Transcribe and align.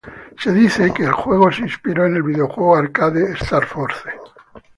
Se 0.35 0.51
dice 0.51 0.91
que 0.91 1.03
el 1.03 1.11
juego 1.11 1.51
se 1.51 1.61
inspiró 1.61 2.07
en 2.07 2.15
el 2.15 2.23
videojuego 2.23 2.75
arcade 2.75 3.33
"Star 3.33 3.63
Force". 3.67 4.09